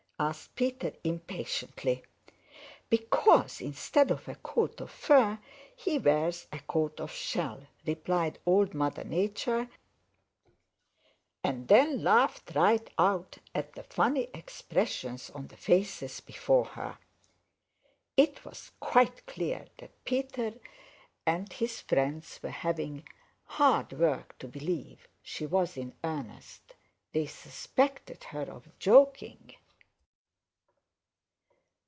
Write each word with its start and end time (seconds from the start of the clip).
asked 0.19 0.53
Peter 0.53 0.93
impatiently. 1.03 2.03
"Because 2.91 3.59
instead 3.59 4.11
of 4.11 4.27
a 4.27 4.35
coat 4.35 4.79
of 4.79 4.91
fur 4.91 5.39
he 5.75 5.97
wears 5.97 6.45
a 6.51 6.59
coat 6.59 6.99
of 6.99 7.09
shell," 7.11 7.65
replied 7.87 8.37
Old 8.45 8.75
Mother 8.75 9.03
Nature, 9.03 9.67
and 11.43 11.67
then 11.67 12.03
laughed 12.03 12.51
right 12.53 12.87
out 12.99 13.39
at 13.55 13.73
the 13.73 13.81
funny 13.81 14.27
expressions 14.31 15.31
on 15.31 15.47
the 15.47 15.57
faces 15.57 16.19
before 16.19 16.65
her. 16.65 16.99
It 18.15 18.45
was 18.45 18.73
quite 18.79 19.25
clear 19.25 19.65
that 19.79 20.05
Peter 20.05 20.53
and 21.25 21.51
his 21.51 21.81
friends 21.81 22.39
were 22.43 22.51
having 22.51 23.07
hard 23.45 23.91
work 23.93 24.37
to 24.37 24.47
believe 24.47 25.07
she 25.23 25.47
was 25.47 25.75
in 25.77 25.95
earnest. 26.03 26.75
They 27.11 27.25
suspected 27.25 28.25
her 28.25 28.41
of 28.43 28.69
joking. 28.77 29.55